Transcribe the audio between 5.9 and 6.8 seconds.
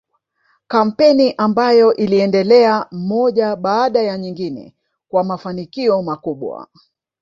makubwa